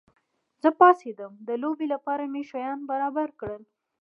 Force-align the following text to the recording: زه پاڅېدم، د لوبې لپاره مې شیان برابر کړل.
زه 0.61 0.69
پاڅېدم، 0.79 1.33
د 1.47 1.49
لوبې 1.61 1.87
لپاره 1.93 2.23
مې 2.33 2.41
شیان 2.49 2.79
برابر 2.89 3.29
کړل. 3.39 3.63